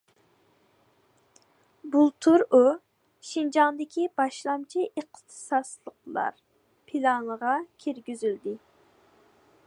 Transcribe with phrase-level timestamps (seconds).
[1.95, 2.61] بۇلتۇر ئۇ«
[3.31, 6.41] شىنجاڭدىكى باشلامچى ئىختىساسلىقلار»
[6.93, 8.55] پىلانىغا كىرگۈزۈلدى.